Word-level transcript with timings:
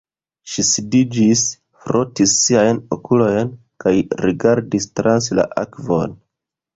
Ŝi 0.51 0.63
sidiĝis, 0.67 1.41
frotis 1.83 2.33
siajn 2.45 2.79
okulojn 2.97 3.51
kaj 3.85 3.93
rigardis 4.29 4.89
trans 5.01 5.29
la 5.41 5.47
akvon. 5.65 6.17